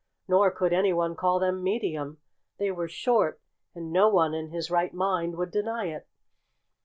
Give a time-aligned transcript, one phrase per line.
[0.27, 2.17] Nor could anyone call them medium.
[2.57, 3.39] They were short;
[3.75, 6.07] and no one in his right mind would deny it.